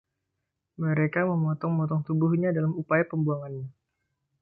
Mereka 0.83 1.19
memotong-motong 1.29 2.01
tubuhnya 2.07 2.49
dalam 2.55 2.73
upaya 2.81 3.03
pembuangannya. 3.11 3.69